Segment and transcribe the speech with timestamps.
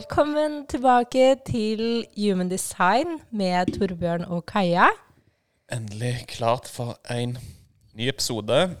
[0.00, 4.86] Velkommen tilbake til Human design med Torbjørn og Kaja.
[5.72, 7.34] Endelig klart for en
[7.92, 8.78] ny episode.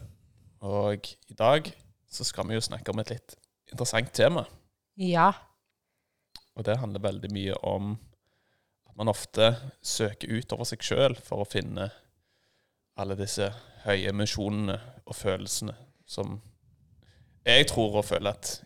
[0.60, 1.68] Og i dag
[2.08, 3.36] så skal vi jo snakke om et litt
[3.68, 4.46] interessant tema.
[4.96, 5.28] Ja.
[6.56, 7.92] Og det handler veldig mye om
[8.88, 9.52] at man ofte
[9.82, 11.90] søker utover seg sjøl for å finne
[12.96, 13.52] alle disse
[13.84, 15.76] høye misjonene og følelsene
[16.08, 16.38] som
[17.44, 18.62] jeg tror og føler at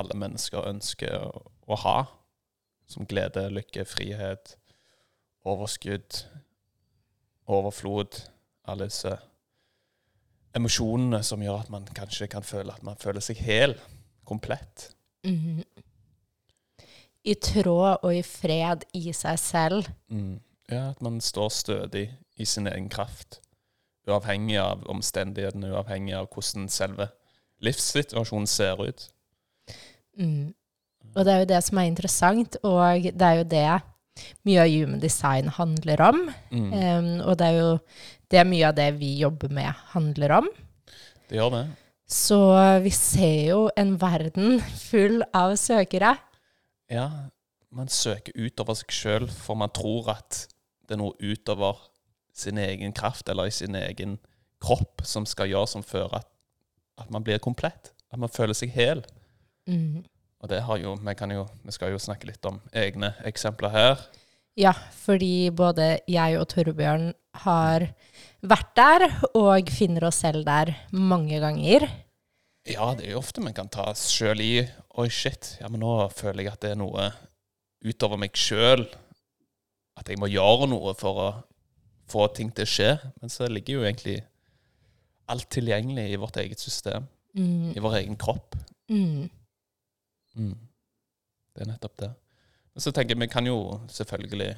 [0.00, 1.98] alle mennesker ønsker å, å ha.
[2.90, 4.56] Som glede, lykke, frihet,
[5.46, 6.24] overskudd,
[7.50, 8.18] overflod.
[8.70, 9.14] Alle disse
[10.56, 13.76] emosjonene som gjør at man kanskje kan føle at man føler seg hel,
[14.26, 14.90] komplett.
[15.24, 15.62] Mhm.
[17.24, 19.88] I tråd og i fred i seg selv.
[20.08, 20.40] Mm.
[20.70, 22.06] Ja, at man står stødig
[22.36, 23.40] i sin egen kraft.
[24.08, 27.10] Uavhengig av omstendighetene, uavhengig av hvordan selve
[27.60, 29.10] livssituasjonen ser ut.
[30.16, 30.54] Mm.
[31.16, 33.66] Og det er jo det som er interessant, og det er jo det
[34.46, 36.22] mye av human design handler om.
[36.52, 36.70] Mm.
[36.72, 37.70] Um, og det er jo
[38.30, 40.50] det mye av det vi jobber med, handler om.
[41.30, 41.64] Det gjør det.
[42.10, 42.38] Så
[42.82, 44.58] vi ser jo en verden
[44.90, 46.16] full av søkere.
[46.90, 47.06] Ja,
[47.70, 50.44] man søker utover seg sjøl, for man tror at
[50.86, 51.78] det er noe utover
[52.34, 54.18] sin egen kraft eller i sin egen
[54.62, 56.28] kropp som skal gjøre som fører at,
[57.00, 57.92] at man blir komplett.
[58.10, 59.04] At man føler seg hel.
[59.70, 60.02] Mm.
[60.40, 63.72] Og det har jo, vi, kan jo, vi skal jo snakke litt om egne eksempler
[63.74, 64.04] her.
[64.58, 64.72] Ja,
[65.04, 67.10] fordi både jeg og Torbjørn
[67.44, 67.86] har
[68.40, 69.04] vært der,
[69.36, 71.86] og finner oss selv der mange ganger.
[72.68, 74.54] Ja, det er jo ofte vi kan ta oss sjøl i
[75.00, 77.06] Oi, shit, ja, men nå føler jeg at det er noe
[77.86, 78.82] utover meg sjøl.
[79.96, 81.28] At jeg må gjøre noe for å
[82.10, 82.90] få ting til å skje.
[83.22, 84.18] Men så ligger jo egentlig
[85.30, 87.06] alt tilgjengelig i vårt eget system.
[87.38, 87.70] Mm.
[87.76, 88.58] I vår egen kropp.
[88.90, 89.30] Mm.
[90.36, 90.56] Mm.
[91.54, 92.10] Det er nettopp det.
[92.74, 93.58] Men så tenker jeg, vi kan jo
[93.90, 94.54] selvfølgelig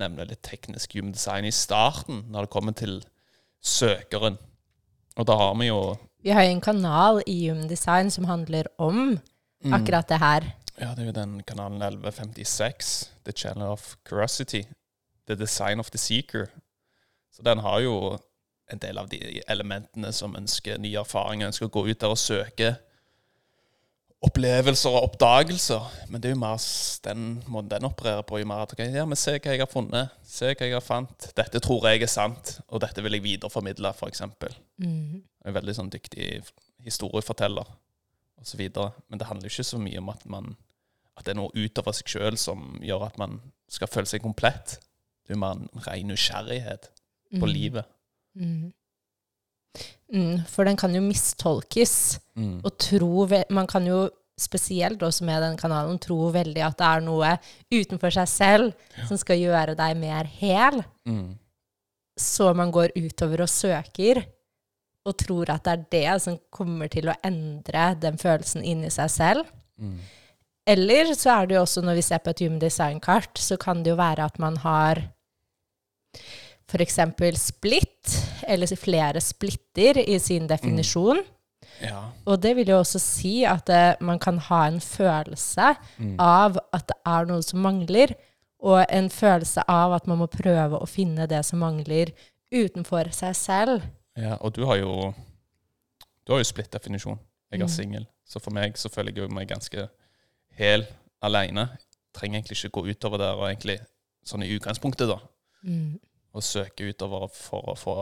[0.00, 3.00] nevne litt teknisk human design i starten, når det kommer til
[3.60, 4.38] søkeren.
[5.18, 5.80] Og da har vi jo
[6.22, 10.44] Vi har jo en kanal i Human Design som handler om mm, akkurat det her.
[10.76, 14.62] Ja, det er jo den kanalen 1156, The Channel of Curiosity.
[15.26, 16.46] The Design of the Seeker.
[17.32, 18.18] Så den har jo
[18.72, 22.18] en del av de elementene som ønsker nye erfaringer, ønsker å gå ut der og
[22.18, 22.74] søke
[24.20, 25.86] opplevelser og oppdagelser.
[26.10, 26.60] Men det er jo mer
[27.06, 28.38] den måten den opererer på.
[28.40, 30.84] jo mer at, ok, ja, men Se hva jeg har funnet, se hva jeg har
[30.84, 31.30] fant.
[31.36, 34.22] Dette tror jeg er sant, og dette vil jeg videreformidle, f.eks.
[34.82, 35.22] Mm.
[35.46, 36.42] En veldig sånn dyktig
[36.84, 37.64] historieforteller
[38.40, 38.60] osv.
[39.08, 40.52] Men det handler jo ikke så mye om at, man,
[41.16, 44.78] at det er noe utover seg sjøl som gjør at man skal føle seg komplett.
[45.24, 46.90] Det er jo mer en ren nysgjerrighet
[47.30, 47.52] på Mm.
[47.54, 47.84] livet.
[48.34, 48.72] Mm.
[50.10, 52.18] Mm, for den kan jo mistolkes.
[52.34, 52.58] Mm.
[52.64, 54.08] Og tro Man kan jo
[54.40, 57.34] spesielt også med den kanalen tro veldig at det er noe
[57.68, 60.80] utenfor seg selv som skal gjøre deg mer hel.
[61.08, 61.34] Mm.
[62.20, 64.22] Så man går utover og søker,
[65.08, 69.12] og tror at det er det som kommer til å endre den følelsen inni seg
[69.12, 69.52] selv.
[69.80, 69.96] Mm.
[70.68, 73.80] Eller så er det jo også, når vi ser på et human design-kart, så kan
[73.84, 75.00] det jo være at man har
[76.70, 76.98] f.eks.
[77.40, 78.16] splitt,
[78.46, 81.20] eller flere splitter i sin definisjon.
[81.82, 82.10] Ja.
[82.28, 85.74] Og det vil jo også si at eh, man kan ha en følelse
[86.20, 88.12] av at det er noe som mangler,
[88.60, 92.12] og en følelse av at man må prøve å finne det som mangler
[92.52, 93.82] utenfor seg selv.
[94.16, 94.36] ja.
[94.40, 95.14] Og du har jo
[96.26, 97.18] Du har jo splitt definisjon.
[97.50, 97.68] Jeg er Mm.
[97.68, 98.06] singel.
[98.28, 99.88] Så for meg så føler jeg jo meg ganske
[100.54, 100.86] hel
[101.22, 101.64] alene.
[102.14, 103.80] Trenger egentlig ikke gå utover der og egentlig
[104.24, 105.16] sånn i utgangspunktet, da.
[105.64, 105.98] Mm.
[106.36, 107.96] Og søke utover for å få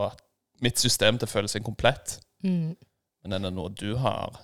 [0.63, 2.19] mitt system til å føle seg komplett.
[2.45, 2.75] Mm.
[3.23, 4.37] Men er det noe du har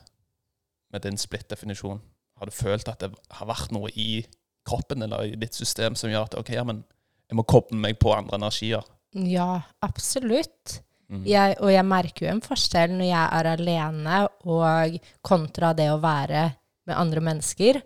[0.93, 2.01] med din splitt-definisjon?
[2.39, 4.25] Har du følt at det har vært noe i
[4.65, 6.81] kroppen eller i ditt system som gjør at ok, ja, men
[7.29, 8.83] jeg må koble meg på andre energier?
[9.15, 10.79] Ja, absolutt.
[11.07, 11.21] Mm.
[11.29, 16.01] Jeg, og jeg merker jo en forskjell når jeg er alene og kontra det å
[16.03, 16.47] være
[16.89, 17.81] med andre mennesker.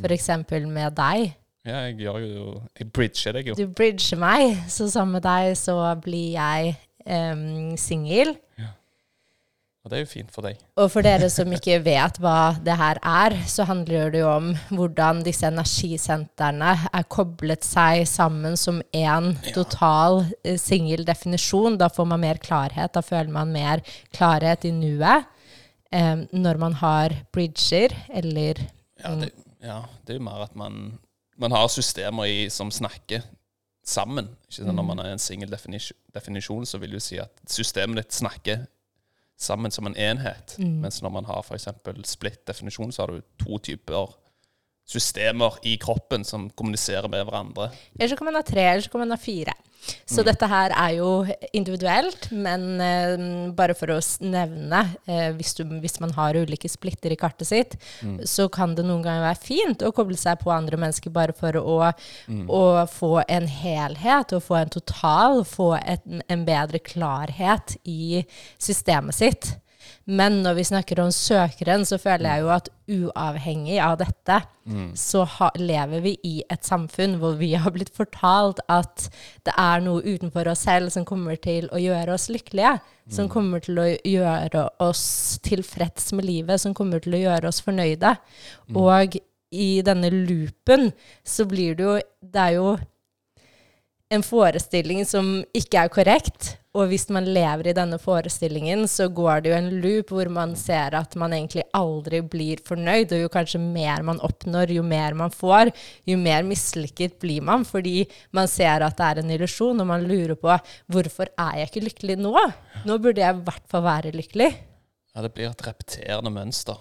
[0.00, 1.34] For eksempel med deg.
[1.62, 2.44] Ja, jeg gjør jo
[2.78, 3.54] Jeg bridger deg jo.
[3.58, 6.72] Du bridger meg, så sammen med deg så blir jeg
[7.06, 8.34] um, singel.
[8.58, 8.72] Ja.
[9.82, 10.58] Og det er jo fint for deg.
[10.78, 14.52] Og for dere som ikke vet hva det her er, så handler det jo om
[14.70, 21.78] hvordan disse energisentrene er koblet seg sammen som én total eh, singel definisjon.
[21.82, 23.82] Da får man mer klarhet, da føler man mer
[24.14, 25.26] klarhet i nuet.
[25.92, 28.62] um, når man har bridger, eller
[29.02, 30.98] Ja, det, ja, det er jo mer at man,
[31.36, 33.24] man har systemer i, som snakker
[33.84, 34.28] sammen.
[34.46, 34.74] Ikke sant?
[34.74, 38.66] Når man er en singel definisjon, definisjon, så vil du si at systemet ditt snakker
[39.42, 40.56] sammen som en enhet.
[40.58, 41.68] Mens når man har f.eks.
[42.06, 44.12] split definisjon, så har du to typer
[44.92, 47.70] systemer i kroppen som kommuniserer med hverandre.
[47.98, 49.56] Eller så kan man ha tre, eller så kan man ha fire.
[50.06, 51.08] Så dette her er jo
[51.56, 53.22] individuelt, men eh,
[53.56, 57.74] bare for å nevne, eh, hvis, du, hvis man har ulike splitter i kartet sitt,
[58.28, 61.58] så kan det noen ganger være fint å koble seg på andre mennesker bare for
[61.58, 61.90] å,
[62.46, 62.62] å
[62.92, 68.22] få en helhet, og få en total, få et, en bedre klarhet i
[68.62, 69.54] systemet sitt.
[70.04, 74.40] Men når vi snakker om søkeren, så føler jeg jo at uavhengig av dette,
[74.98, 79.08] så ha, lever vi i et samfunn hvor vi har blitt fortalt at
[79.46, 82.76] det er noe utenfor oss selv som kommer til å gjøre oss lykkelige.
[83.10, 87.62] Som kommer til å gjøre oss tilfreds med livet, som kommer til å gjøre oss
[87.64, 88.14] fornøyde.
[88.78, 89.18] Og
[89.52, 90.92] i denne loopen
[91.26, 92.76] så blir det jo Det er jo
[94.12, 96.56] en forestilling som ikke er korrekt.
[96.72, 100.54] Og hvis man lever i denne forestillingen, så går det jo en loop hvor man
[100.56, 103.12] ser at man egentlig aldri blir fornøyd.
[103.12, 105.72] Og jo kanskje mer man oppnår, jo mer man får,
[106.08, 107.66] jo mer mislykket blir man.
[107.68, 108.06] Fordi
[108.36, 110.56] man ser at det er en illusjon, og man lurer på
[110.92, 112.34] hvorfor er jeg ikke lykkelig nå?
[112.88, 114.52] Nå burde jeg i hvert fall være lykkelig.
[115.12, 116.80] Ja, det blir et repeterende mønster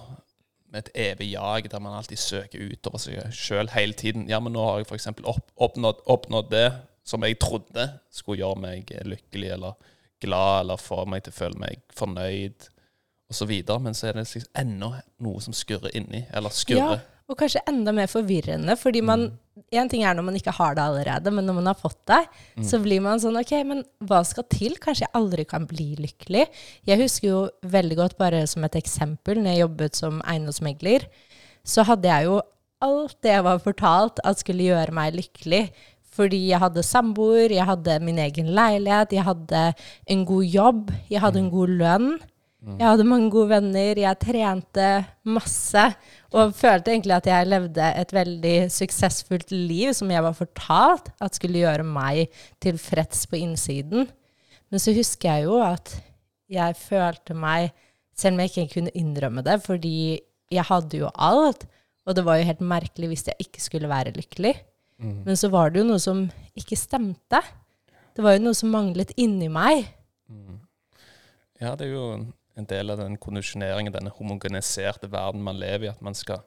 [0.72, 4.30] med et evig jag der man alltid søker utover seg sjøl hele tiden.
[4.32, 5.10] Ja, men nå har jeg f.eks.
[5.28, 6.70] Opp, oppnådd, oppnådd det
[7.08, 9.78] som jeg trodde skulle gjøre meg lykkelig eller
[10.22, 12.68] glad, eller få meg til å føle meg fornøyd,
[13.32, 13.54] osv.
[13.82, 14.92] Men så er det liksom ennå
[15.24, 17.00] noe som skurrer inni, eller skurrer.
[17.02, 19.32] Ja, og kanskje enda mer forvirrende, fordi man
[19.76, 22.22] En ting er når man ikke har det allerede, men når man har fått det,
[22.66, 24.78] så blir man sånn OK, men hva skal til?
[24.80, 26.46] Kanskje jeg aldri kan bli lykkelig?
[26.88, 31.06] Jeg husker jo veldig godt, bare som et eksempel, når jeg jobbet som eiendomsmegler,
[31.68, 32.40] så hadde jeg jo
[32.88, 35.62] alt det jeg var fortalt at skulle gjøre meg lykkelig.
[36.22, 39.62] Fordi jeg hadde samboer, jeg hadde min egen leilighet, jeg hadde
[40.14, 42.12] en god jobb, jeg hadde en god lønn.
[42.62, 44.90] Jeg hadde mange gode venner, jeg trente
[45.26, 45.82] masse
[46.30, 51.40] og følte egentlig at jeg levde et veldig suksessfullt liv som jeg var fortalt at
[51.40, 52.30] skulle gjøre meg
[52.62, 54.06] tilfreds på innsiden.
[54.70, 55.96] Men så husker jeg jo at
[56.54, 57.74] jeg følte meg,
[58.14, 60.22] selv om jeg ikke kunne innrømme det, fordi
[60.54, 61.66] jeg hadde jo alt,
[62.06, 64.54] og det var jo helt merkelig hvis jeg ikke skulle være lykkelig.
[65.02, 66.28] Men så var det jo noe som
[66.58, 67.42] ikke stemte.
[68.16, 69.88] Det var jo noe som manglet inni meg.
[71.62, 72.06] Ja, det er jo
[72.58, 76.44] en del av den kondisjoneringen, denne homogeniserte verden man lever i, at man skal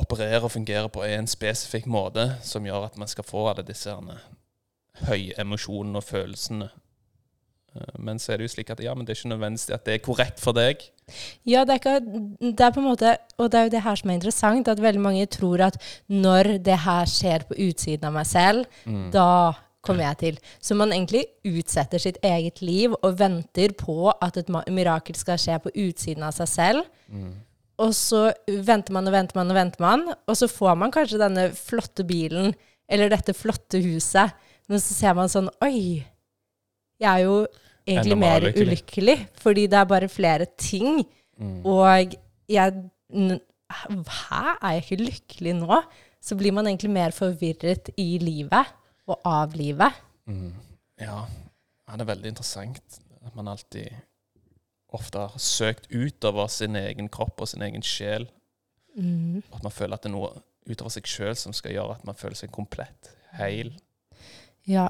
[0.00, 3.92] operere og fungere på en spesifikk måte som gjør at man skal få alle disse
[5.06, 6.70] høye emosjonene og følelsene.
[7.76, 9.84] Eh, Men så er det jo slik at ja, men det er ikke nødvendigvis at
[9.86, 10.82] det er korrekt for deg.
[11.46, 11.94] Ja, det er, ikke,
[12.54, 14.82] det er på en måte, og det er jo det her som er interessant, at
[14.82, 15.78] veldig mange tror at
[16.08, 18.66] når det her skjer på utsiden av meg selv,
[19.10, 19.26] da
[19.82, 20.38] kommer jeg til.
[20.60, 25.56] Så man egentlig utsetter sitt eget liv og venter på at et mirakel skal skje
[25.64, 26.84] på utsiden av seg selv.
[27.80, 31.18] Og så venter man og venter man og venter man, og så får man kanskje
[31.22, 32.52] denne flotte bilen
[32.90, 34.34] eller dette flotte huset,
[34.68, 36.04] men så ser man sånn Oi,
[37.00, 37.46] jeg er jo
[37.88, 38.66] egentlig mer lykkelig.
[38.66, 41.02] ulykkelig, fordi det er bare flere ting.
[41.64, 42.14] Og
[42.50, 42.90] jeg
[43.70, 45.76] Hæ, er jeg ikke lykkelig nå?
[46.20, 48.66] Så blir man egentlig mer forvirret i livet
[49.06, 49.94] og av livet.
[51.00, 51.20] Ja,
[51.86, 53.94] ja, det er veldig interessant at man alltid
[54.90, 58.26] ofte har søkt utover sin egen kropp og sin egen sjel.
[59.54, 60.32] At man føler at det er noe
[60.68, 63.70] utover seg sjøl som skal gjøre at man føler seg komplett, heil.
[64.68, 64.88] Ja,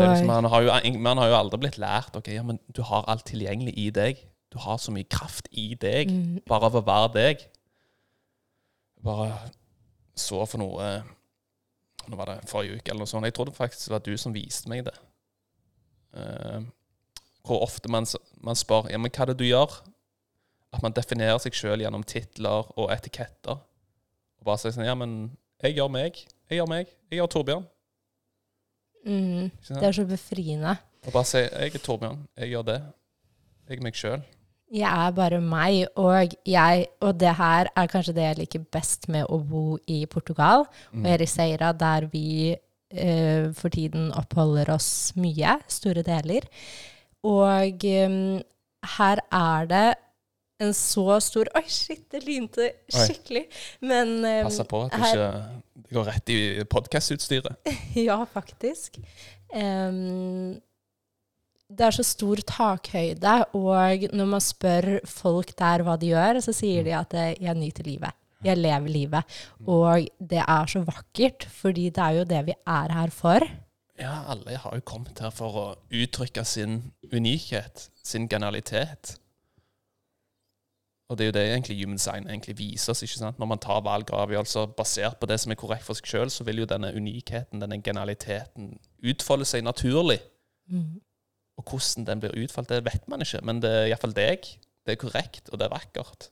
[0.00, 3.08] liksom, man, har jo, man har jo aldri blitt lært ok, ja, men du har
[3.10, 4.20] alt tilgjengelig i deg.
[4.52, 6.12] Du har så mye kraft i deg,
[6.48, 7.44] bare av å være deg.
[9.02, 9.32] Bare
[10.18, 10.92] så for noe
[12.02, 13.26] Nå var det forrige uke eller noe sånt.
[13.28, 14.94] Jeg trodde faktisk det var du som viste meg det.
[16.18, 16.64] Uh,
[17.46, 18.08] hvor ofte man,
[18.42, 19.76] man spør ja, men hva er det du gjør?
[20.74, 23.62] At man definerer seg sjøl gjennom titler og etiketter.
[24.40, 25.30] Og bare sier sånn Ja, men
[25.62, 26.18] jeg gjør meg.
[26.50, 26.90] Jeg gjør meg.
[27.06, 27.68] Jeg gjør Torbjørn.
[29.04, 30.76] Mm, det er så befriende.
[31.06, 32.18] Og bare si 'Jeg er Torbjørn.
[32.38, 32.82] Jeg gjør det.
[33.68, 34.22] Jeg er meg sjøl'.
[34.72, 39.08] Jeg er bare meg, og jeg Og det her er kanskje det jeg liker best
[39.08, 42.56] med å bo i Portugal og Ericeira, der vi
[42.90, 46.48] eh, for tiden oppholder oss mye, store deler.
[47.22, 48.40] Og um,
[48.98, 49.94] her er det
[50.62, 53.46] en så stor Oi, shit, det lynte skikkelig.
[53.84, 56.40] Men um, Passa på at det ikke går rett i
[56.70, 57.72] podkastutstyret.
[58.08, 58.98] ja, faktisk.
[59.52, 60.60] Um,
[61.72, 66.52] det er så stor takhøyde, og når man spør folk der hva de gjør, så
[66.56, 68.18] sier de at eh, jeg nyter livet.
[68.42, 69.36] Jeg lever livet.
[69.70, 73.46] Og det er så vakkert, fordi det er jo det vi er her for.
[74.00, 76.80] Ja, alle har jo kommet her for å uttrykke sin
[77.12, 79.16] unikhet, sin genialitet.
[81.12, 83.02] Og det er jo det egentlig human design egentlig viser oss.
[83.04, 83.38] ikke sant?
[83.38, 86.32] Når man tar valg og avgjørelser basert på det som er korrekt for seg sjøl,
[86.32, 88.78] så vil jo denne unikheten, denne genialiteten,
[89.12, 90.22] utfolde seg naturlig.
[90.72, 91.02] Mm.
[91.60, 93.42] Og hvordan den blir utfalt, det vet man ikke.
[93.44, 94.48] Men det er iallfall deg.
[94.86, 96.30] Det er korrekt, og det er vakkert.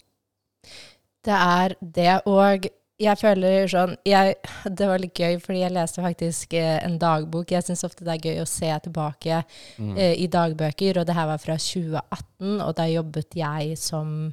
[1.24, 2.14] Det er det.
[2.24, 2.70] Og
[3.00, 4.34] jeg føler sånn jeg,
[4.64, 7.52] Det var litt gøy, fordi jeg leste faktisk eh, en dagbok.
[7.52, 9.42] Jeg syns ofte det er gøy å se tilbake
[9.76, 9.94] mm.
[9.96, 14.32] eh, i dagbøker, og det her var fra 2018, og da jobbet jeg som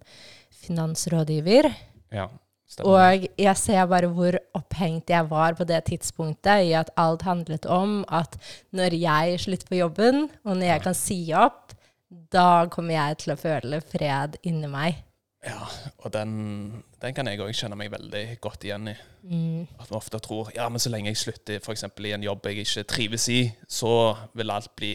[0.68, 1.72] finansrådgiver.
[2.14, 2.28] Ja.
[2.68, 2.92] Stemmer.
[2.92, 7.66] Og jeg ser bare hvor opphengt jeg var på det tidspunktet i at alt handlet
[7.72, 8.36] om at
[8.76, 11.72] når jeg slutter på jobben, og når jeg kan si opp,
[12.08, 15.00] da kommer jeg til å føle fred inni meg.
[15.48, 15.64] Ja,
[16.04, 18.96] og den, den kan jeg òg kjenne meg veldig godt igjen i.
[19.28, 19.64] Mm.
[19.80, 21.86] At vi ofte tror ja, men så lenge jeg slutter f.eks.
[21.88, 23.94] i en jobb jeg ikke trives i, så
[24.36, 24.94] vil alt bli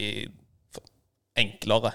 [1.39, 1.93] enklere.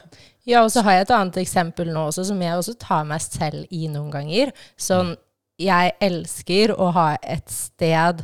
[0.48, 3.22] Ja, og så har jeg et annet eksempel nå også, som jeg også tar meg
[3.24, 4.54] selv i noen ganger.
[4.80, 5.14] Sånn
[5.58, 8.22] jeg elsker å ha et sted,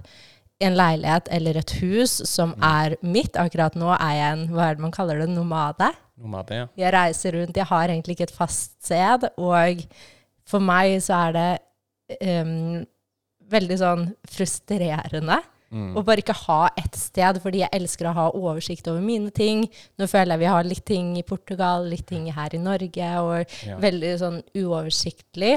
[0.62, 2.64] en leilighet eller et hus som mm.
[2.68, 3.38] er mitt.
[3.40, 5.90] Akkurat nå er jeg en hva er det man kaller det, nomade.
[6.20, 6.68] nomade ja.
[6.78, 7.58] Jeg reiser rundt.
[7.58, 9.26] Jeg har egentlig ikke et fast sted.
[9.34, 9.82] Og
[10.48, 11.48] for meg så er det
[12.22, 12.84] um,
[13.50, 15.42] veldig sånn frustrerende.
[15.74, 15.90] Mm.
[15.98, 19.64] Og bare ikke ha ett sted, fordi jeg elsker å ha oversikt over mine ting.
[19.98, 23.56] Nå føler jeg vi har litt ting i Portugal, litt ting her i Norge, og
[23.66, 23.78] ja.
[23.82, 25.56] veldig sånn uoversiktlig.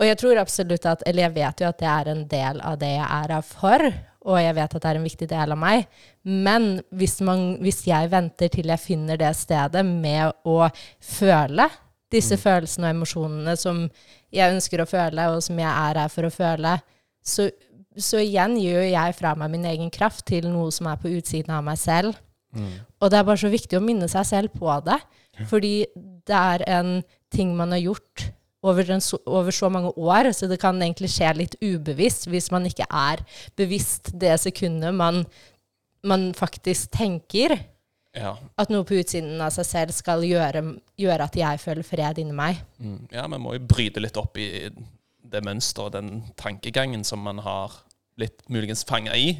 [0.00, 2.80] Og jeg tror absolutt at Eller jeg vet jo at det er en del av
[2.80, 3.84] det jeg er her for,
[4.22, 5.86] og jeg vet at det er en viktig del av meg.
[6.22, 10.58] Men hvis, man, hvis jeg venter til jeg finner det stedet med å
[10.98, 11.68] føle
[12.12, 12.42] disse mm.
[12.42, 13.84] følelsene og emosjonene som
[14.32, 16.76] jeg ønsker å føle, og som jeg er her for å føle,
[17.22, 17.48] så,
[18.00, 21.52] så igjen gjør jeg fra meg min egen kraft til noe som er på utsiden
[21.54, 22.16] av meg selv.
[22.52, 22.78] Mm.
[23.00, 25.00] Og det er bare så viktig å minne seg selv på det.
[25.48, 25.74] Fordi
[26.28, 27.00] det er en
[27.32, 28.26] ting man har gjort
[28.62, 32.68] over, en, over, så mange år, så det kan egentlig skje litt ubevisst hvis man
[32.68, 33.24] ikke er
[33.58, 35.24] bevisst det sekundet man,
[36.06, 37.56] man faktisk tenker.
[38.14, 38.36] Ja.
[38.60, 40.62] At noe på utsiden av seg selv skal gjøre,
[41.00, 42.60] gjøre at jeg føler fred inni meg.
[42.78, 43.06] Mm.
[43.10, 44.68] Ja, men må jo bryte litt opp i
[45.32, 47.80] det mønsteret, den tankegangen som man har
[48.18, 49.34] blitt muligens fanga i.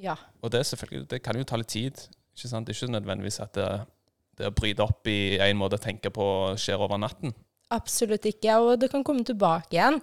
[0.00, 0.16] Ja.
[0.40, 0.64] Og det,
[1.10, 2.00] det kan jo ta litt tid.
[2.36, 2.66] Ikke sant?
[2.66, 3.68] Det er ikke nødvendigvis at det,
[4.40, 6.26] det å bryte opp i en måte å tenke på
[6.60, 7.34] skjer over natten.
[7.70, 8.56] Absolutt ikke.
[8.64, 10.00] Og det kan komme tilbake igjen.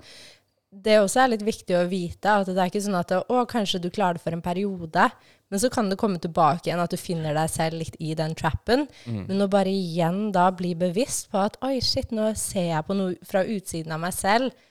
[0.67, 3.81] Det også er litt viktig å vite at det er ikke sånn at å, kanskje
[3.81, 5.05] du klarer det for en periode,
[5.47, 8.35] men så kan det komme tilbake igjen at du finner deg selv litt i den
[8.37, 8.83] trappen.
[9.07, 9.21] Mm.
[9.29, 12.97] Men å bare igjen da bli bevisst på at oi, shit, nå ser jeg på
[12.99, 14.66] noe fra utsiden av meg selv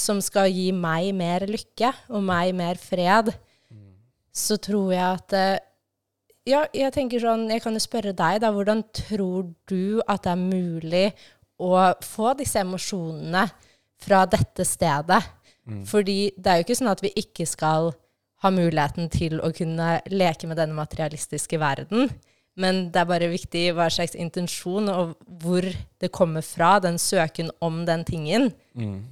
[0.00, 3.32] som skal gi meg mer lykke og meg mer fred,
[3.70, 3.94] mm.
[4.32, 5.64] så tror jeg at eh,
[6.46, 8.52] ja, jeg tenker sånn, jeg kan jo spørre deg, da.
[8.54, 11.06] Hvordan tror du at det er mulig
[11.58, 11.72] å
[12.04, 13.46] få disse emosjonene
[14.02, 15.22] fra dette stedet.
[15.66, 15.82] Mm.
[15.88, 17.90] Fordi det er jo ikke sånn at vi ikke skal
[18.44, 22.10] ha muligheten til å kunne leke med denne materialistiske verden.
[22.60, 25.66] Men det er bare viktig hva slags intensjon og hvor
[26.00, 28.50] det kommer fra, den søken om den tingen.
[28.76, 29.02] Mm.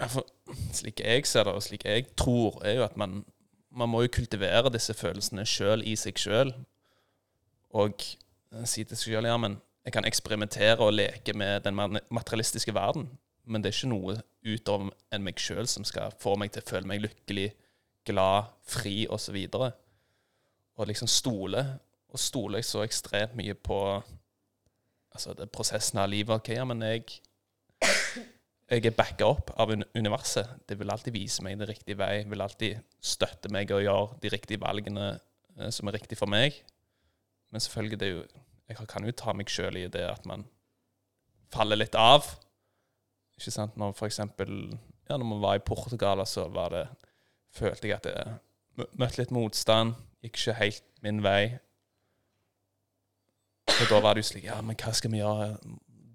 [0.00, 0.24] Ja, for
[0.72, 3.20] slik jeg ser det, og slik jeg tror, er jo at man,
[3.70, 6.54] man må jo kultivere disse følelsene sjøl i seg sjøl.
[7.76, 8.00] Og
[8.64, 13.10] si til seg sjøl ja, men jeg kan eksperimentere og leke med den materialistiske verden,
[13.44, 14.16] men det er ikke noe
[14.46, 17.50] utover enn meg sjøl som skal få meg til å føle meg lykkelig,
[18.08, 19.36] glad, fri osv.
[19.58, 19.70] Og,
[20.80, 21.64] og liksom stole.
[22.10, 23.78] Og stoler jeg så ekstremt mye på
[25.12, 26.40] altså det prosessen av livet.
[26.40, 27.20] Ok, ja, men jeg,
[28.70, 30.60] jeg er backa opp av universet.
[30.68, 32.22] Det vil alltid vise meg den riktige vei.
[32.30, 36.54] Vil alltid støtte meg og gjøre de riktige valgene eh, som er riktig for meg.
[37.50, 38.22] Men selvfølgelig, det jo
[38.70, 40.44] jeg kan jo ta meg sjøl i det at man
[41.50, 42.28] faller litt av.
[43.34, 43.74] Ikke sant?
[43.80, 44.70] Når for eksempel
[45.10, 46.84] ja, når man var i Portugal, så var det,
[47.50, 49.96] følte jeg at jeg møtte litt motstand.
[50.22, 51.58] Gikk ikke helt min vei.
[53.70, 55.56] Og da var det jo slik Ja, men hva skal vi gjøre?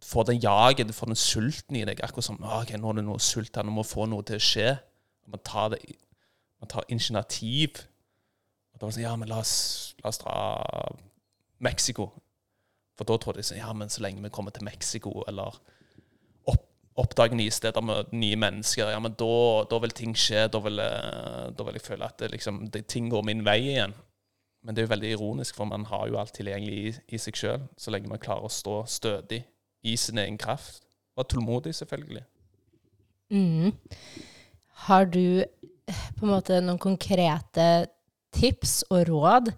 [0.06, 2.02] Få den jaget, får den sulten i deg.
[2.04, 4.44] Akkurat som ok, nå er det noe sult her, nå må få noe til å
[4.44, 4.76] skje.
[5.32, 5.80] Man tar, det,
[6.62, 7.82] man tar initiativ.
[8.74, 9.56] Og da var det sånn Ja, men la oss,
[10.04, 10.36] la oss dra
[11.66, 12.12] Mexico.
[12.96, 15.58] For da tror de sånn Ja, men så lenge vi kommer til Mexico, eller
[16.54, 16.70] opp,
[17.02, 19.40] oppdager nye steder med nye mennesker, ja, men da,
[19.72, 20.46] da vil ting skje.
[20.54, 23.58] Da vil, eh, da vil jeg føle at det, liksom, det, ting går min vei
[23.72, 23.98] igjen.
[24.62, 27.42] Men det er jo veldig ironisk, for man har jo alt tilgjengelig i, i seg
[27.42, 29.42] sjøl, så lenge man klarer å stå stødig
[29.86, 30.82] i sin egen kraft.
[31.16, 32.26] Og tålmodig, selvfølgelig.
[33.32, 33.72] Mm.
[34.86, 37.88] Har du eh, på en måte noen konkrete
[38.36, 39.54] tips og råd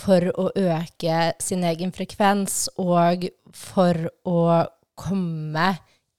[0.00, 4.40] for å øke sin egen frekvens, og for å
[4.98, 5.68] komme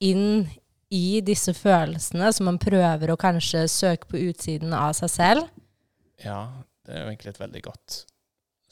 [0.01, 0.46] inn
[0.91, 5.51] i disse følelsene som man prøver å kanskje søke på utsiden av seg selv?
[6.22, 8.01] Ja, det er jo egentlig et veldig godt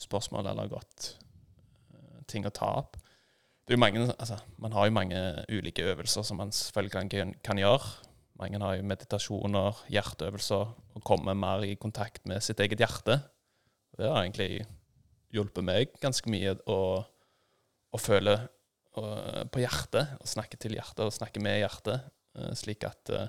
[0.00, 1.14] spørsmål, eller godt
[1.92, 3.00] uh, ting å ta opp.
[3.78, 7.90] Mange, altså, man har jo mange ulike øvelser som man selvfølgelig kan, kan gjøre.
[8.40, 13.20] Mange har jo meditasjoner, hjerteøvelser, og kommer mer i kontakt med sitt eget hjerte.
[13.98, 14.64] Det har egentlig
[15.30, 16.78] hjulpet meg ganske mye å,
[17.94, 18.38] å føle
[18.98, 19.04] å,
[19.52, 22.08] på hjertet, å snakke til hjertet og snakke med hjertet,
[22.40, 23.28] uh, slik at uh,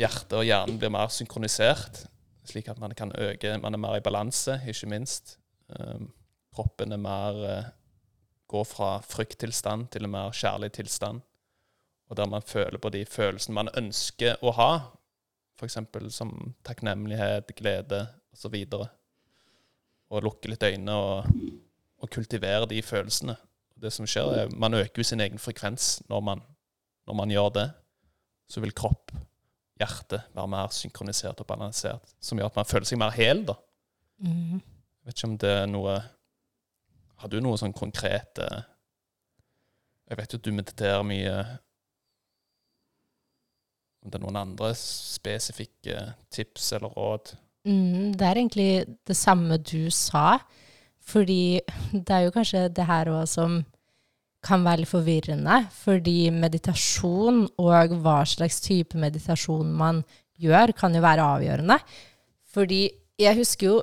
[0.00, 2.06] hjertet og hjernen blir mer synkronisert
[2.48, 5.38] slik at man kan øke Man er mer i balanse, ikke minst.
[5.68, 6.12] Um,
[6.54, 7.40] kroppen er mer
[8.48, 11.20] Går fra frykttilstand til en mer kjærlig tilstand.
[12.08, 14.70] Og der man føler på de følelsene man ønsker å ha,
[15.58, 15.76] f.eks.
[16.14, 16.32] som
[16.64, 18.56] takknemlighet, glede osv.
[18.78, 18.86] Og,
[20.08, 21.28] og lukke litt øyne og,
[22.00, 23.36] og kultivere de følelsene.
[23.78, 26.42] Det som skjer, er Man øker jo sin egen frekvens når man,
[27.06, 27.68] når man gjør det.
[28.48, 29.12] Så vil kropp
[29.78, 33.54] hjertet være mer synkronisert og balansert, som gjør at man føler seg mer hel, da.
[34.24, 34.58] Mm.
[34.58, 35.98] Jeg vet ikke om det er noe
[37.18, 38.46] Har du noe sånn konkrete
[40.08, 41.34] Jeg vet jo at du mediterer mye.
[44.00, 45.98] Om det er noen andre spesifikke
[46.32, 47.34] tips eller råd?
[47.68, 48.70] Mm, det er egentlig
[49.04, 50.38] det samme du sa.
[51.08, 51.60] Fordi
[52.06, 53.60] det er jo kanskje det her òg som
[54.44, 60.04] kan være litt forvirrende, fordi meditasjon og hva slags type meditasjon man
[60.38, 61.78] gjør, kan jo være avgjørende.
[62.54, 62.84] Fordi
[63.18, 63.78] jeg husker jo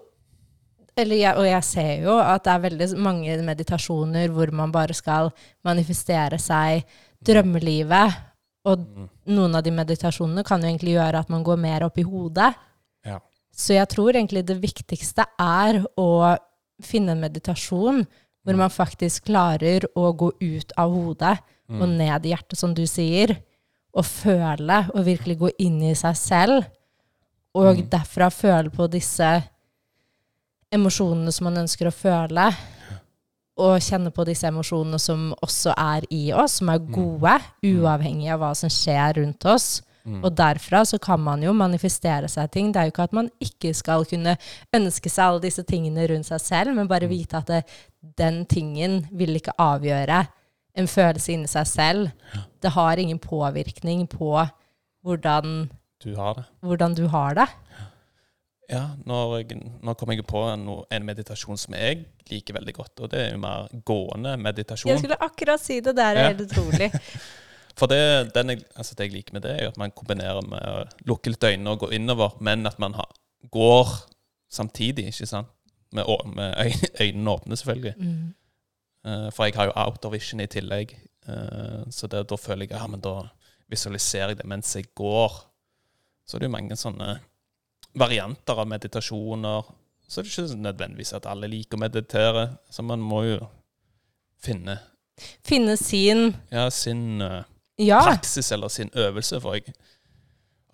[0.95, 5.31] jeg, og jeg ser jo at det er veldig mange meditasjoner hvor man bare skal
[5.63, 6.86] manifestere seg
[7.25, 8.15] drømmelivet.
[8.65, 9.10] Og mm.
[9.36, 12.53] noen av de meditasjonene kan jo egentlig gjøre at man går mer opp i hodet.
[13.05, 13.19] Ja.
[13.55, 16.36] Så jeg tror egentlig det viktigste er å
[16.84, 18.05] finne en meditasjon
[18.45, 21.81] hvor man faktisk klarer å gå ut av hodet mm.
[21.81, 23.34] og ned i hjertet, som du sier,
[23.95, 26.67] og føle, og virkelig gå inn i seg selv,
[27.55, 27.86] og mm.
[27.89, 29.29] derfra føle på disse
[30.75, 32.49] emosjonene som man ønsker å føle,
[33.55, 36.88] og kjenne på disse emosjonene som også er i oss, som er mm.
[36.91, 37.67] gode, mm.
[37.71, 39.77] uavhengig av hva som skjer rundt oss.
[40.05, 40.19] Mm.
[40.21, 42.69] Og derfra så kan man jo manifestere seg ting.
[42.69, 44.35] Det er jo ikke at man ikke skal kunne
[44.75, 47.13] ønske seg alle disse tingene rundt seg selv, men bare mm.
[47.15, 47.63] vite at det,
[48.19, 50.25] den tingen vil ikke avgjøre
[50.75, 52.11] en følelse inni seg selv.
[52.61, 54.35] Det har ingen påvirkning på
[55.05, 55.69] hvordan
[56.03, 56.43] du har det.
[56.59, 57.47] Hvordan du har det.
[58.69, 59.17] Ja, nå,
[59.86, 63.34] nå kom jeg på en, en, meditasjon som jeg liker veldig godt, og det er
[63.36, 64.89] jo mer gående meditasjon.
[64.89, 65.93] Jeg skulle akkurat si det.
[65.97, 66.30] Det er ja.
[66.32, 66.89] helt utrolig.
[67.78, 70.86] For det, jeg, altså det, jeg liker med det, er at man kombinerer med å
[71.10, 73.12] lukke litt øynene og gå innover, men at man har,
[73.51, 73.91] går
[74.51, 75.51] samtidig, ikke sant?
[75.95, 76.56] Med, med
[77.04, 77.93] øynene åpne, selvfølgelig.
[77.99, 78.32] Mm.
[79.06, 80.95] Uh, for jeg har jo out vision i tillegg.
[81.28, 83.28] Uh, så det, da føler jeg ja, men da
[83.69, 85.36] visualiserer jeg det mens jeg går.
[86.25, 87.17] Så det er jo mange sånne
[87.95, 89.71] varianter av meditasjoner.
[90.08, 92.45] Så det er ikke nødvendigvis at alle liker å meditere.
[92.69, 93.39] Så man må jo
[94.43, 94.79] finne
[95.47, 97.45] Finne sin Ja, sin uh,
[97.79, 98.01] ja.
[98.03, 99.39] praksis eller sin øvelse.
[99.39, 99.71] For jeg,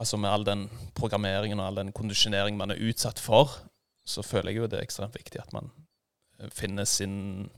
[0.01, 0.63] altså med all den
[0.97, 3.53] programmeringen og all den kondisjoneringen man er utsatt for,
[4.05, 5.69] så føler jeg jo det er ekstremt viktig at man
[6.39, 7.51] eh, finner sin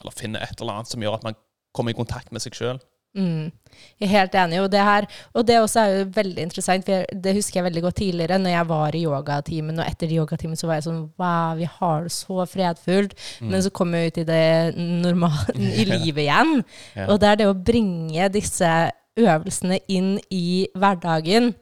[0.00, 1.36] Eller finner et eller annet som gjør at man
[1.72, 2.80] kommer i kontakt med seg sjøl.
[3.16, 3.52] Mm.
[4.00, 4.60] Jeg er helt enig.
[4.62, 7.82] Og det, her, og det også er jo veldig interessant, for det husker jeg veldig
[7.86, 11.56] godt tidligere, når jeg var i yogatimen, og etter yogatimen så var jeg sånn Wow,
[11.58, 13.16] vi har det så fredfullt.
[13.40, 13.50] Mm.
[13.52, 16.58] Men så kom jeg ut i det normale i livet igjen.
[16.96, 17.08] ja.
[17.10, 18.72] Og det er det å bringe disse
[19.16, 21.54] øvelsene inn i hverdagen.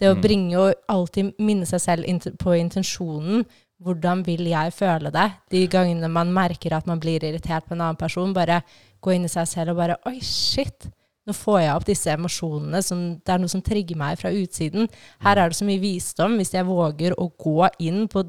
[0.00, 0.22] Det å mm.
[0.24, 3.44] bringe og alltid minne seg selv på intensjonen.
[3.84, 5.26] Hvordan vil jeg føle det?
[5.52, 8.62] De gangene man merker at man blir irritert på en annen person, bare
[9.04, 10.88] gå inn i seg selv og bare Oi, shit!
[11.24, 12.80] Nå får jeg opp disse emosjonene.
[12.84, 14.90] Som, det er noe som trigger meg fra utsiden.
[15.24, 18.26] Her er det så mye visdom hvis jeg våger å gå inn på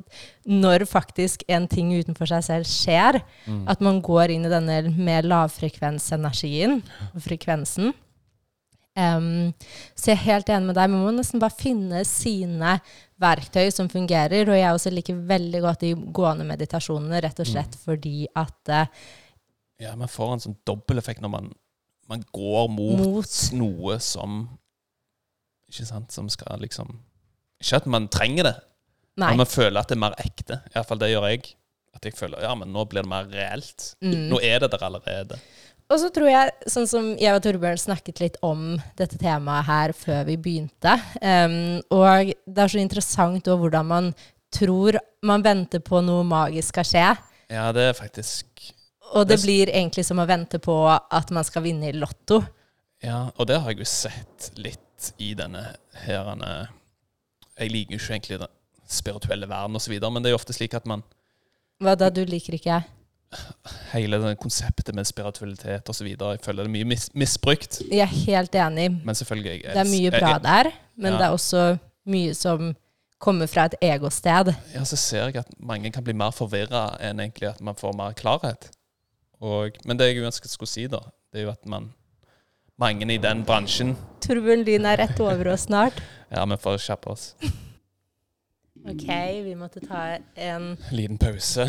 [0.47, 3.19] når faktisk en ting utenfor seg selv skjer.
[3.49, 3.65] Mm.
[3.71, 6.79] At man går inn i denne mer lavfrekvensenergien,
[7.19, 7.91] frekvensen.
[8.95, 9.51] Um,
[9.91, 10.93] så jeg er helt enig med deg.
[10.93, 12.77] Man må nesten bare finne sine
[13.19, 14.47] verktøy som fungerer.
[14.47, 17.83] Og jeg også liker veldig godt de gående meditasjonene, rett og slett mm.
[17.83, 19.11] fordi at uh,
[19.81, 21.49] Ja, man får en sånn dobbeleffekt når man,
[22.11, 23.35] man går mot, Mot.
[23.57, 24.45] noe som
[25.71, 26.13] Ikke sant?
[26.15, 26.93] Som skal liksom
[27.59, 28.55] Ikke at man trenger det,
[29.19, 29.29] Nei.
[29.33, 30.59] men man føler at det er mer ekte.
[30.73, 31.53] Iallfall det gjør jeg.
[31.95, 33.93] At jeg føler ja, men nå blir det mer reelt.
[34.03, 34.25] Mm.
[34.31, 35.37] Nå er det der allerede.
[35.85, 39.93] Og så tror jeg, sånn som jeg og Torbjørn snakket litt om dette temaet her
[39.95, 44.07] før vi begynte, um, og det er så interessant òg hvordan man
[44.55, 47.05] tror man venter på noe magisk skal skje,
[47.53, 48.71] Ja, det er faktisk
[49.13, 52.41] og det blir egentlig som å vente på at man skal vinne i Lotto.
[53.03, 56.69] Ja, og det har jeg jo sett litt i denne herene
[57.59, 58.53] Jeg liker jo ikke egentlig den
[58.89, 61.03] spirituelle verden osv., men det er jo ofte slik at man
[61.83, 62.79] Hva da, du liker ikke?
[62.79, 62.91] jeg?
[63.91, 66.07] Hele det konseptet med spiritualitet osv.
[66.07, 67.81] Jeg føler det er mye mis misbrukt.
[67.91, 68.89] Jeg er helt enig.
[69.03, 71.17] Men selvfølgelig Det er mye bra der, men Ja.
[71.19, 71.63] det er også
[72.05, 72.75] mye som
[73.19, 74.53] kommer fra et egosted.
[74.73, 77.95] Ja, så ser jeg at mange kan bli mer forvirra enn egentlig at man får
[77.97, 78.69] mer klarhet.
[79.45, 81.91] Og, men det jeg uansett skulle si, da, det er jo at man
[82.81, 83.93] Mange i den bransjen
[84.25, 86.01] Torbjørn Lyn er rett over oss snart.
[86.33, 87.29] Ja, vi får kjappe oss.
[88.85, 89.07] Ok,
[89.41, 91.63] vi måtte ta en Liten pause.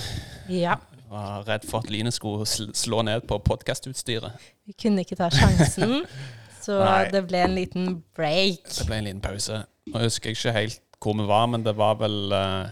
[0.52, 0.74] Ja.
[1.08, 2.44] Var redd for at lynet skulle
[2.76, 4.36] slå ned på podkastutstyret.
[4.68, 6.02] Vi kunne ikke ta sjansen,
[6.64, 6.76] så
[7.08, 7.86] det ble en liten
[8.16, 8.68] break.
[8.68, 9.62] Det ble en liten pause.
[9.88, 12.68] Nå husker jeg ikke helt hvor vi var, men det var vel uh,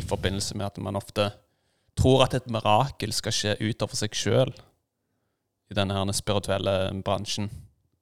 [0.00, 1.28] i forbindelse med at man ofte
[2.00, 4.52] tror at et mirakel skal skje utover seg sjøl
[5.70, 7.50] i denne her spirituelle bransjen.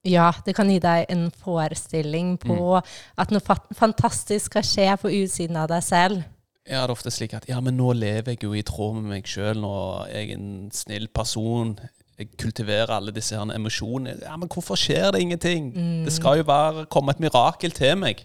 [0.09, 2.83] Ja, det kan gi deg en forestilling på Mm.
[3.19, 6.23] at noe fantastisk skal skje på utsiden av deg selv.
[6.69, 9.09] Ja, det er ofte slik at ja, men nå lever jeg jo i tråd med
[9.11, 9.65] meg sjøl,
[10.09, 11.79] er jeg en snill person.
[12.19, 14.23] Jeg kultiverer alle disse her emosjonene.
[14.23, 15.73] Ja, men hvorfor skjer det ingenting?
[15.75, 16.05] Mm.
[16.05, 18.25] Det skal jo være, komme et mirakel til meg.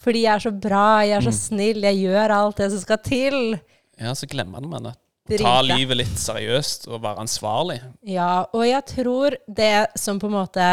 [0.00, 1.40] Fordi jeg er så bra, jeg er så Mm.
[1.42, 3.60] snill, jeg gjør alt det som skal til.
[3.98, 4.96] Ja, så glemmer man det.
[5.28, 5.44] Drite.
[5.44, 7.76] ta livet litt seriøst og være ansvarlig.
[8.08, 10.68] Ja, og jeg tror det som på en måte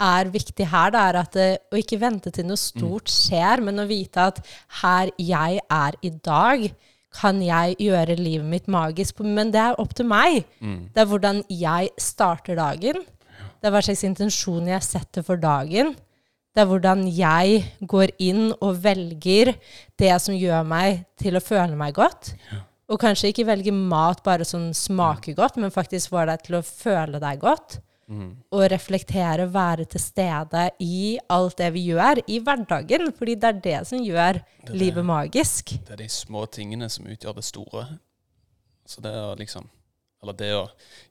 [0.00, 3.82] er viktig her, det er at eh, å ikke vente til noe stort skjer, men
[3.82, 4.38] å vite at
[4.80, 6.70] her jeg er i dag,
[7.10, 9.18] kan jeg gjøre livet mitt magisk.
[9.26, 10.44] Men det er opp til meg.
[10.62, 10.92] Mm.
[10.94, 13.02] Det er hvordan jeg starter dagen.
[13.02, 15.96] Det er hva slags intensjon jeg setter for dagen.
[16.50, 19.52] Det er hvordan jeg går inn og velger
[20.00, 22.32] det som gjør meg til å føle meg godt.
[22.90, 26.66] Og kanskje ikke velge mat bare som smaker godt, men faktisk får deg til å
[26.66, 27.78] føle deg godt.
[28.10, 28.30] Mm.
[28.50, 33.12] Og reflektere, være til stede i alt det vi gjør i hverdagen.
[33.14, 34.74] Fordi det er det som gjør det.
[34.74, 35.76] livet magisk.
[35.86, 37.86] Det er de små tingene som utgjør det store.
[38.90, 39.70] Så det er liksom
[40.22, 40.64] Eller det å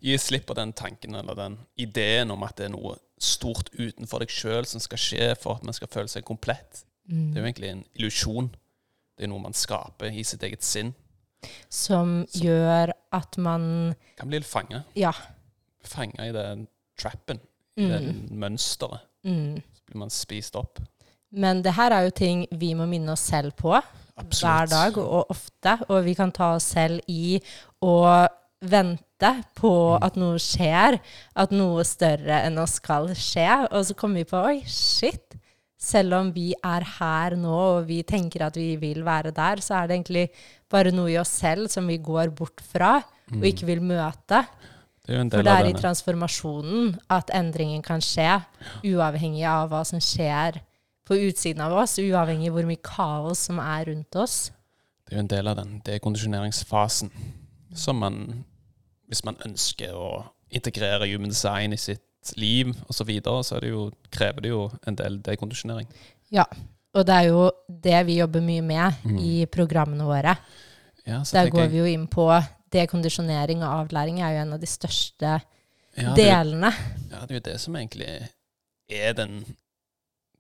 [0.06, 4.19] gi slipp på den tanken eller den ideen om at det er noe stort utenfor
[4.22, 6.84] deg sjøl som skal skje for at man skal føle seg komplett.
[7.10, 7.32] Mm.
[7.34, 8.50] Det er jo egentlig en illusjon.
[9.17, 10.93] Det er noe man skaper i sitt eget sinn.
[11.72, 14.84] Som gjør at man Kan bli litt fanga.
[14.95, 15.12] Ja.
[15.88, 16.67] Fanga i den
[17.00, 17.39] trappen,
[17.80, 18.28] i det Mm.
[18.39, 19.00] mønsteret.
[19.24, 19.56] Mm.
[19.74, 20.80] Så blir man spist opp.
[21.32, 23.74] Men det her er jo ting vi må minne oss selv på
[24.17, 24.41] Absolutt.
[24.41, 25.78] hver dag og ofte.
[25.89, 27.39] Og vi kan ta oss selv i
[27.82, 28.28] å
[28.62, 30.04] vente på Mm.
[30.04, 31.00] at noe skjer,
[31.36, 33.67] at noe større enn oss skal skje.
[33.72, 35.36] Og så kommer vi på oi, shit.
[35.78, 39.82] Selv om vi er her nå og vi tenker at vi vil være der, så
[39.82, 40.30] er det egentlig
[40.69, 42.98] bare noe i oss selv som vi går bort fra
[43.32, 44.45] og ikke vil møte.
[45.06, 48.43] Det er For det er i transformasjonen at endringen kan skje,
[48.84, 50.60] uavhengig av hva som skjer
[51.08, 54.52] på utsiden av oss, uavhengig av hvor mye kaos som er rundt oss.
[55.08, 57.10] Det er jo en del av den dekondisjoneringsfasen
[57.75, 58.43] som man,
[59.08, 62.01] hvis man ønsker å integrere human design i sitt
[62.38, 65.88] liv osv., så, videre, så det jo, krever det jo en del dekondisjonering.
[66.32, 66.45] Ja.
[66.95, 69.19] Og det er jo det vi jobber mye med Mm.
[69.19, 70.38] i programmene våre.
[71.05, 72.25] Ja, så Der går jeg- vi jo inn på
[72.71, 75.41] dekondisjonering og avlæring er jo en av de største
[75.97, 76.71] ja, det, delene.
[77.12, 78.29] ja, det er jo det som egentlig
[78.89, 79.45] er den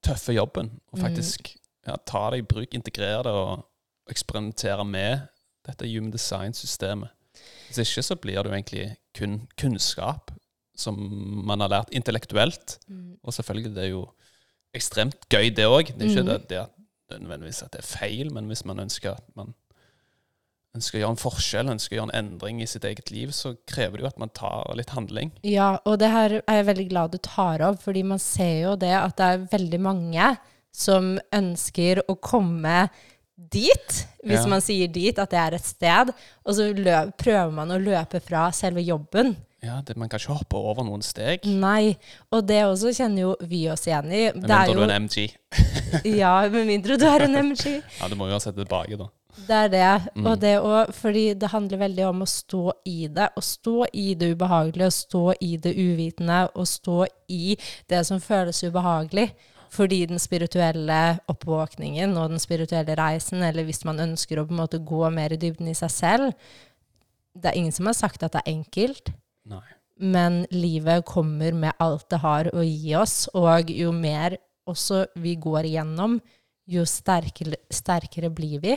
[0.03, 0.69] tøffe jobben.
[0.93, 1.01] Å Mm.
[1.03, 1.55] faktisk
[1.87, 3.65] ja, ta det i bruk, integrere det og
[4.09, 5.27] eksperimentere med
[5.65, 7.09] dette human design-systemet.
[7.69, 8.85] Hvis ikke så blir det jo egentlig
[9.17, 10.33] kun kunnskap
[10.79, 10.95] som
[11.45, 12.77] man har lært intellektuelt.
[13.23, 14.03] Og selvfølgelig, det er jo
[14.73, 15.91] ekstremt gøy, det òg.
[15.93, 16.29] Det er ikke Mm.
[16.33, 16.67] det, det
[17.09, 19.55] det nødvendigvis at det er feil, men hvis man ønsker at man
[20.77, 23.55] ønsker å gjøre en forskjell, ønsker å gjøre en endring i sitt eget liv, så
[23.67, 25.31] krever det jo at man tar litt handling.
[25.41, 28.75] Ja, og det her er jeg veldig glad du tar opp, fordi man ser jo
[28.77, 30.27] det at det er veldig mange
[30.71, 32.89] som ønsker å komme
[33.51, 34.47] dit, hvis Ja.
[34.47, 36.11] man sier dit, at det er et sted,
[36.45, 39.35] og så løp, prøver man å løpe fra selve jobben.
[39.61, 41.43] Ja, det, Man kan ikke hoppe over noen steg.
[41.45, 41.97] Nei,
[42.31, 44.31] og det også kjenner jo vi oss igjen i.
[44.31, 45.31] Med mindre du er en MG.
[46.21, 47.81] ja, med mindre du er en MG.
[47.99, 49.09] Ja, Du må jo ha sett tilbake, da.
[49.47, 50.11] Det er det.
[50.15, 50.25] Mm.
[50.27, 53.29] Og det òg fordi det handler veldig om å stå i det.
[53.35, 57.55] Å stå i det ubehagelige, å stå i det uvitende, å stå i
[57.89, 59.29] det som føles ubehagelig.
[59.69, 64.61] Fordi den spirituelle oppvåkningen og den spirituelle reisen, eller hvis man ønsker å på en
[64.63, 66.31] måte gå mer i dybden i seg selv
[67.37, 69.11] Det er ingen som har sagt at det er enkelt,
[69.47, 69.61] Nei.
[70.01, 73.29] men livet kommer med alt det har å gi oss.
[73.37, 74.35] Og jo mer
[74.67, 76.17] også vi går igjennom,
[76.69, 78.75] jo sterkere, sterkere blir vi.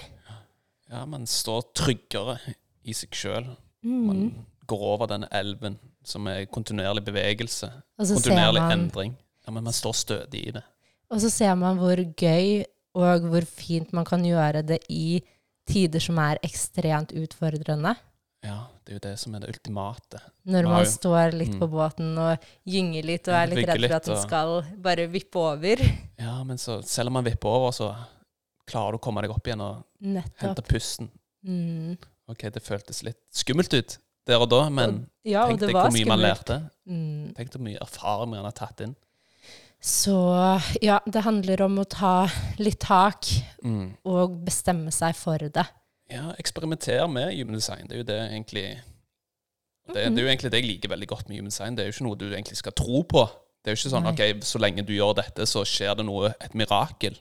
[0.92, 2.36] Ja, man står tryggere
[2.84, 3.48] i seg sjøl.
[3.82, 4.04] Mm.
[4.06, 4.22] Man
[4.68, 7.70] går over denne elven som er kontinuerlig bevegelse.
[7.98, 9.16] Kontinuerlig man endring.
[9.46, 10.62] Ja, Men man står stødig i det.
[11.12, 12.62] Og så ser man hvor gøy
[12.96, 15.20] og hvor fint man kan gjøre det i
[15.68, 17.94] tider som er ekstremt utfordrende.
[18.42, 20.18] Ja, det er jo det som er det ultimate.
[20.50, 21.60] Når Man jo- står litt Mm.
[21.60, 25.36] på båten og gynger litt og er litt redd for at den skal bare vippe
[25.38, 25.76] over.
[26.18, 27.94] Ja, men så, selv om man vipper over, så
[28.66, 30.40] klarer du å komme deg opp igjen og Nettopp.
[30.40, 31.08] hente pusten.
[31.46, 31.96] Mm.
[32.28, 35.90] Ok, det føltes litt skummelt ut der og da, men Ja, og tenk deg hvor
[35.92, 36.44] mye man skummelt.
[36.46, 36.70] lærte.
[36.88, 37.34] Mm.
[37.36, 38.96] Tenk hvor mye erfaring man har tatt inn.
[39.82, 40.14] Så
[40.82, 42.28] ja, det handler om å ta
[42.62, 43.26] litt tak
[43.64, 43.96] Mm.
[44.06, 45.64] og bestemme seg for det.
[46.10, 47.86] Ja, eksperimenter med human design.
[47.88, 48.64] Det er jo det egentlig
[49.92, 51.74] det, det er jo egentlig det jeg liker veldig godt med human design.
[51.74, 53.24] Det er jo ikke noe du egentlig skal tro på.
[53.62, 54.12] Det er jo ikke sånn Nei.
[54.12, 57.16] ok, så lenge du gjør dette, så skjer det noe, et mirakel.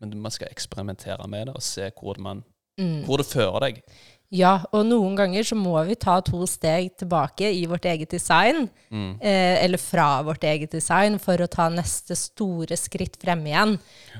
[0.00, 2.44] Men man skal eksperimentere med det og se hvor man,
[2.78, 3.04] Mm.
[3.04, 3.82] hvor det fører deg.
[4.30, 8.68] Ja, og noen ganger så må vi ta to steg tilbake i vårt eget design,
[8.92, 9.18] Mm.
[9.20, 13.78] eh, eller fra vårt eget design, for å ta neste store skritt frem igjen.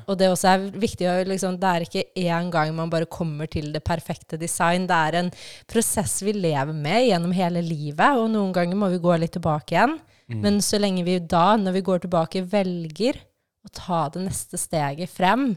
[0.09, 3.49] Og det også er viktig å liksom, Det er ikke én gang man bare kommer
[3.49, 4.89] til det perfekte design.
[4.89, 5.31] Det er en
[5.69, 9.77] prosess vi lever med gjennom hele livet, og noen ganger må vi gå litt tilbake
[9.79, 10.01] igjen.
[10.29, 10.41] Mm.
[10.43, 13.15] Men så lenge vi da, når vi går tilbake, velger
[13.65, 15.57] å ta det neste steget frem,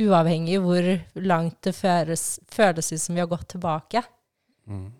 [0.00, 0.86] uavhengig hvor
[1.20, 4.02] langt det føles, føles ut som vi har gått tilbake.
[4.66, 4.90] Mm.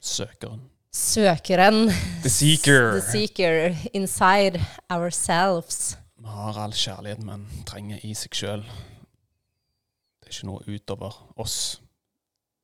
[0.00, 0.62] Søkeren.
[0.94, 1.88] Søkeren,
[2.22, 2.92] The seeker.
[3.00, 5.98] the seeker, inside ourselves.
[6.18, 8.62] Vi har all kjærlighet man trenger i seg sjøl.
[8.64, 11.58] Det er ikke noe utover oss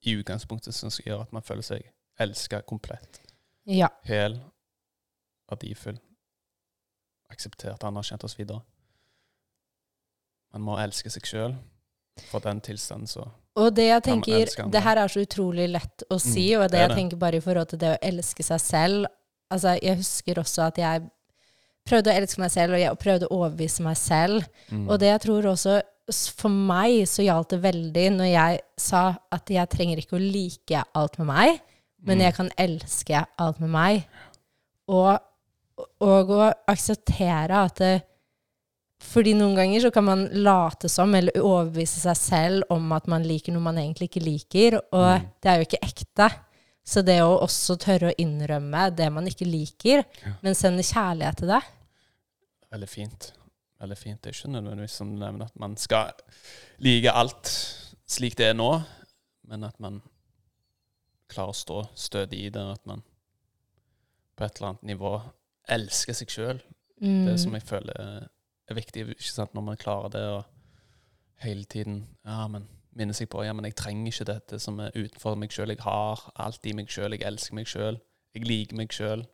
[0.05, 1.85] i utgangspunktet som skal gjøre at man føler seg
[2.21, 3.21] elska komplett.
[3.67, 3.89] Ja.
[4.05, 4.35] hel,
[5.49, 5.97] verdifull,
[7.33, 8.43] akseptert, anerkjent osv.
[10.53, 11.55] Man må elske seg sjøl
[12.31, 13.25] for den tilstanden så
[13.57, 16.73] Og det jeg tenker, det her er så utrolig lett å si, Mm, og det,
[16.73, 16.97] det jeg det.
[16.97, 19.07] tenker bare i forhold til det å elske seg selv
[19.53, 21.03] Altså, jeg husker også at jeg
[21.87, 24.47] prøvde å elske meg selv, og jeg prøvde å overbevise meg selv.
[24.73, 24.89] mm.
[24.89, 25.83] Og det jeg tror også
[26.35, 30.83] For meg så gjaldt det veldig når jeg sa at jeg trenger ikke å like
[30.95, 31.61] alt med meg,
[32.03, 32.23] men Mm.
[32.25, 34.05] jeg kan elske alt med meg.
[34.89, 35.19] Og,
[36.01, 38.03] og å akseptere at det,
[39.05, 43.23] Fordi noen ganger så kan man late som, eller overbevise seg selv om at man
[43.29, 45.29] liker noe man egentlig ikke liker, og Mm.
[45.45, 46.29] det er jo ikke ekte.
[46.85, 50.33] Så det å også tørre å innrømme det man ikke liker, Ja.
[50.43, 51.63] men sende kjærlighet til det
[52.75, 53.33] Veldig fint.
[53.81, 54.21] Veldig fint.
[54.23, 56.11] Det er ikke nødvendigvis som du nevner at man skal
[56.83, 57.51] like alt
[58.07, 58.83] slik det er nå,
[59.49, 60.01] men at man
[61.31, 63.03] klarer å stå stødig i det, og at man
[64.37, 65.23] på et eller annet nivå
[65.69, 66.61] elsker seg sjøl.
[67.01, 67.27] mm.
[67.27, 68.29] Det som jeg føler
[68.73, 70.45] er viktig, ikke sant, når man klarer det og
[71.45, 74.95] hele tiden ja, men minner seg på ja, men jeg trenger ikke dette som er
[74.95, 75.75] utenfor meg sjøl.
[75.75, 77.17] Jeg har alt i meg sjøl.
[77.17, 77.99] Jeg elsker meg sjøl.
[78.35, 79.25] Jeg liker meg sjøl.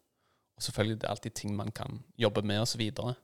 [0.56, 2.82] Og selvfølgelig det er alltid ting man kan jobbe med, osv.
[3.04, 3.14] Og,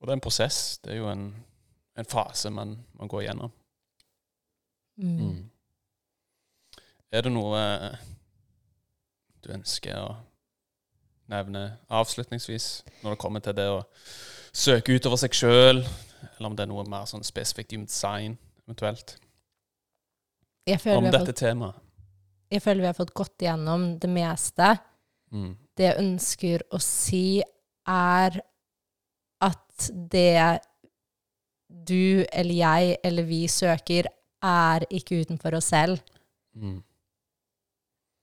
[0.00, 0.78] og det er en prosess.
[0.84, 1.30] Det er jo en,
[1.96, 3.52] en fase man, man går gjennom.
[4.96, 5.50] Mm.
[7.12, 7.98] Er det noe eh,
[9.44, 10.14] du ønsker å
[11.30, 13.82] nevne avslutningsvis, når det kommer til det å
[14.56, 15.82] søke utover seg sjøl,
[16.36, 19.18] eller om det er noe mer sånn spesifikt human design, eventuelt,
[20.66, 21.82] om dette fått, temaet?
[22.50, 24.70] jeg føler vi har fått gått igjennom det meste.
[25.34, 25.52] Mm.
[25.76, 27.42] Det jeg ønsker å si,
[27.90, 28.38] er
[29.44, 30.62] at det
[31.66, 34.08] du eller jeg eller vi søker,
[34.46, 36.00] er ikke utenfor oss selv.
[36.54, 36.80] Mm.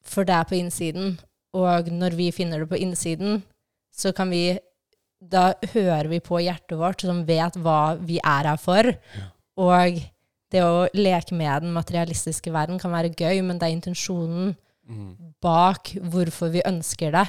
[0.08, 1.18] For det er på innsiden.
[1.54, 3.42] Og når vi finner det på innsiden,
[3.94, 4.58] så kan vi
[5.30, 8.90] Da hører vi på hjertet vårt, som vet hva vi er her for.
[9.64, 10.02] Og
[10.54, 15.16] det å leke med den materialistiske verden kan være gøy, men det er intensjonen Mm.
[15.42, 17.24] bak hvorfor vi ønsker det.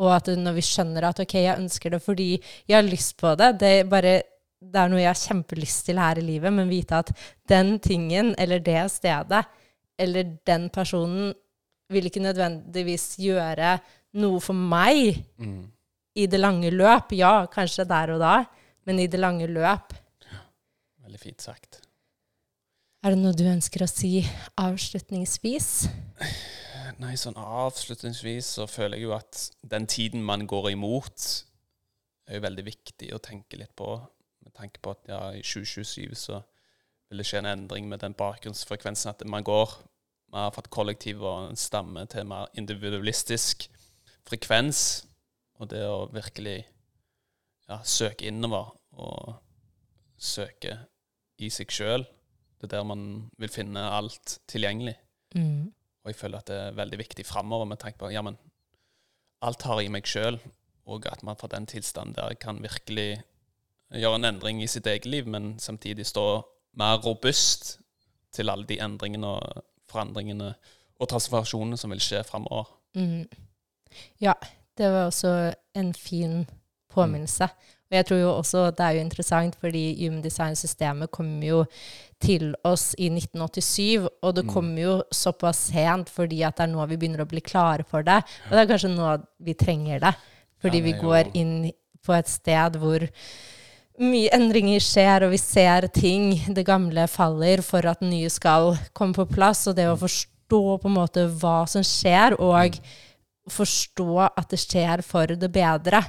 [0.00, 2.28] Og at når vi skjønner at ok, jeg ønsker det fordi
[2.66, 4.22] jeg har lyst på det, det er, bare,
[4.62, 7.12] det er noe jeg har kjempelyst til her i livet, men vite at
[7.46, 9.44] den tingen eller det stedet
[9.98, 11.34] eller den personen
[11.92, 13.78] vil ikke nødvendigvis gjøre
[14.14, 15.66] noe for meg Mm.
[16.18, 17.14] I det lange løp.
[17.16, 18.34] Ja, kanskje der og da,
[18.88, 19.94] men i det lange løp.
[21.04, 21.80] Veldig fint sagt.
[23.04, 24.18] Er det noe du ønsker å si
[24.58, 25.70] avslutningsvis?
[26.98, 31.26] Nei, sånn avslutningsvis så føler jeg jo at den tiden man går imot,
[32.28, 33.94] er jo veldig viktig å tenke litt på.
[34.42, 36.40] Med tanke på at ja, i 2027 så
[37.08, 39.78] vil det skje en endring med den bakgrunnsfrekvensen at man går
[40.28, 43.64] man har fått kollektiv og en stamme til mer individualistisk
[44.28, 45.07] frekvens.
[45.58, 46.58] Og det å virkelig
[47.68, 49.34] ja, søke innover og
[50.18, 50.76] søke
[51.38, 52.06] i seg sjøl.
[52.58, 53.02] Det er der man
[53.38, 54.96] vil finne alt tilgjengelig.
[55.34, 55.70] Mm.
[56.02, 58.38] Og jeg føler at det er veldig viktig framover med tanke på ja, men
[59.44, 60.38] alt har i meg sjøl,
[60.88, 63.20] og at man fra den tilstanden der kan virkelig
[63.94, 66.24] gjøre en endring i sitt eget liv, men samtidig stå
[66.78, 67.76] mer robust
[68.34, 70.52] til alle de endringene og forandringene
[70.98, 72.72] og transformasjonene som vil skje framover.
[72.98, 73.28] Mm.
[74.20, 74.34] Ja,
[74.78, 75.32] det var også
[75.78, 76.46] en fin
[76.94, 77.48] påminnelse.
[77.88, 81.62] Og jeg tror jo også det er jo interessant, fordi Human Design-systemet kom jo
[82.20, 84.52] til oss i 1987, og det Mm.
[84.52, 88.02] kom jo såpass sent fordi at det er nå vi begynner å bli klare for
[88.02, 88.22] det.
[88.48, 90.14] Og det er kanskje nå vi trenger det,
[90.60, 91.72] fordi vi går inn
[92.04, 93.08] på et sted hvor
[93.98, 96.34] mye endringer skjer, og vi ser ting.
[96.54, 99.66] Det gamle faller for at nye skal komme på plass.
[99.66, 102.78] Og det å forstå på en måte hva som skjer, og
[103.52, 106.02] forstå at det skjer for det bedre,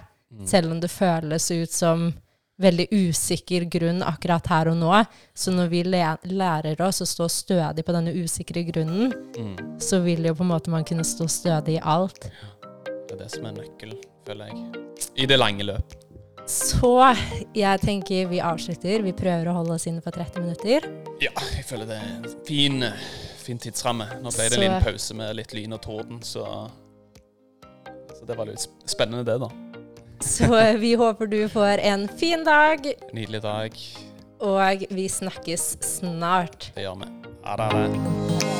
[0.45, 2.13] selv om det føles ut som
[2.59, 4.91] veldig usikker grunn akkurat her og nå.
[5.33, 9.79] Så når vi lærer oss å stå stødig på denne usikre grunnen, Mm.
[9.79, 12.19] så vil jo på en måte man kunne stå stødig i alt.
[13.07, 13.97] Det er det som er nøkkelen,
[14.27, 14.83] føler jeg.
[15.15, 15.95] I det lange løp.
[16.45, 17.15] Så
[17.55, 19.03] jeg tenker vi avslutter.
[19.03, 20.81] Vi prøver å holde oss inne på 30 minutter.
[21.21, 22.83] Ja, jeg føler det er en fin,
[23.37, 24.07] fin tidsramme.
[24.21, 26.43] Nå ble det Så- en liten pause med litt lyn og torden, Så
[28.29, 29.49] det var litt spennende, det, da.
[30.23, 30.49] Så
[30.81, 33.77] vi håper du får en fin dag, Nydelig dag.
[34.39, 36.71] og vi snakkes snart.
[36.75, 37.11] Det gjør vi.
[37.47, 37.69] Ha det.
[37.73, 38.58] Ha det.